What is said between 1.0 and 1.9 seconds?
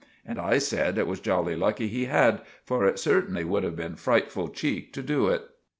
was jolly lucky